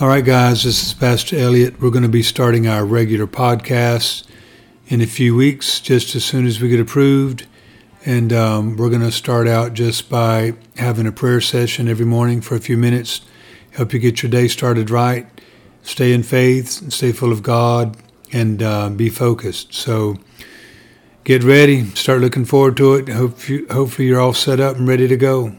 [0.00, 1.78] All right, guys, this is Pastor Elliot.
[1.78, 4.26] We're going to be starting our regular podcast
[4.86, 7.46] in a few weeks, just as soon as we get approved.
[8.06, 12.40] And um, we're going to start out just by having a prayer session every morning
[12.40, 13.20] for a few minutes,
[13.72, 15.26] help you get your day started right,
[15.82, 17.94] stay in faith, stay full of God,
[18.32, 19.74] and uh, be focused.
[19.74, 20.16] So
[21.24, 23.10] get ready, start looking forward to it.
[23.10, 25.56] Hope you, hopefully, you're all set up and ready to go.